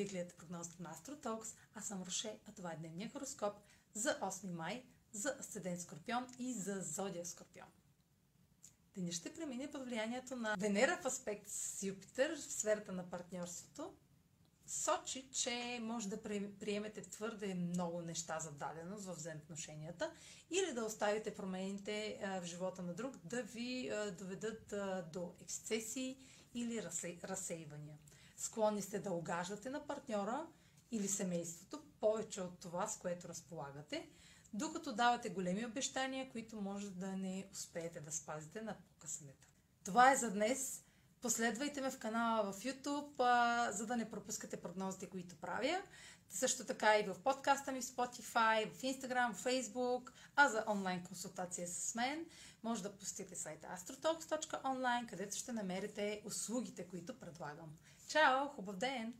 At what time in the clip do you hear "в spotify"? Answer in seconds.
47.80-48.70